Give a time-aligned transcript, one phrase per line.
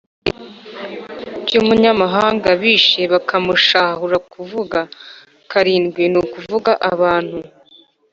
[1.45, 4.79] by’umunyamahanga bishe bakamushahura kuvuga
[5.51, 7.37] karindwi ni ukuvuga abantu